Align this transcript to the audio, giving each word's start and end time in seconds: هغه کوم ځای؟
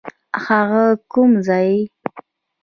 هغه 0.45 0.85
کوم 1.11 1.31
ځای؟ 1.47 1.73